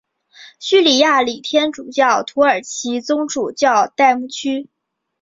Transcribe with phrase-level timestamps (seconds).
[0.59, 4.67] 叙利亚礼天主教土耳其宗主教代牧区。